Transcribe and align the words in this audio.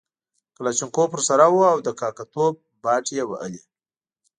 کلاشینکوف 0.55 1.09
ورسره 1.11 1.45
وو 1.49 1.63
او 1.73 1.77
د 1.85 1.89
کاکه 1.99 2.25
توب 2.33 2.55
باټې 2.83 3.13
یې 3.17 3.23
وهلې. 3.29 3.61